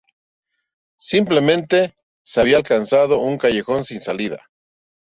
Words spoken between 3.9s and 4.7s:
salida.